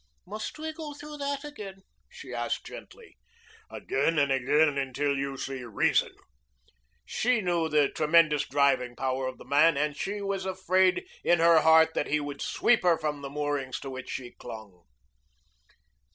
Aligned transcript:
"Must 0.25 0.57
we 0.57 0.73
go 0.73 0.95
through 0.95 1.17
that 1.17 1.43
again?" 1.43 1.83
she 2.09 2.33
asked 2.33 2.65
gently. 2.65 3.19
"Again 3.69 4.17
and 4.17 4.31
again 4.31 4.75
until 4.75 5.15
you 5.15 5.37
see 5.37 5.63
reason." 5.63 6.15
She 7.05 7.39
knew 7.39 7.69
the 7.69 7.87
tremendous 7.87 8.47
driving 8.49 8.95
power 8.95 9.27
of 9.27 9.37
the 9.37 9.45
man 9.45 9.77
and 9.77 9.95
she 9.95 10.19
was 10.19 10.43
afraid 10.43 11.05
in 11.23 11.37
her 11.37 11.61
heart 11.61 11.93
that 11.93 12.07
he 12.07 12.19
would 12.19 12.41
sweep 12.41 12.81
her 12.81 12.97
from 12.97 13.21
the 13.21 13.29
moorings 13.29 13.79
to 13.81 13.91
which 13.91 14.09
she 14.09 14.31
clung. 14.31 14.85